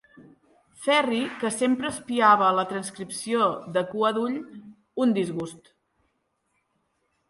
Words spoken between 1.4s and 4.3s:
que sempre espiava la transcripció de cua